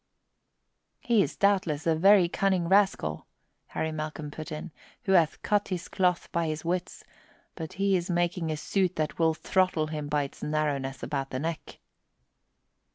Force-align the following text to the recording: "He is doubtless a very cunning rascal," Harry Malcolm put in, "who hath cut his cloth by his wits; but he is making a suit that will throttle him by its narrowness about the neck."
"He 1.01 1.21
is 1.21 1.35
doubtless 1.37 1.85
a 1.85 1.93
very 1.95 2.27
cunning 2.27 2.67
rascal," 2.67 3.27
Harry 3.67 3.91
Malcolm 3.91 4.31
put 4.31 4.51
in, 4.51 4.71
"who 5.03 5.11
hath 5.11 5.39
cut 5.43 5.67
his 5.67 5.87
cloth 5.87 6.27
by 6.31 6.47
his 6.47 6.65
wits; 6.65 7.03
but 7.53 7.73
he 7.73 7.95
is 7.95 8.09
making 8.09 8.49
a 8.49 8.57
suit 8.57 8.95
that 8.95 9.19
will 9.19 9.35
throttle 9.35 9.85
him 9.93 10.07
by 10.07 10.23
its 10.23 10.41
narrowness 10.41 11.03
about 11.03 11.29
the 11.29 11.37
neck." 11.37 11.77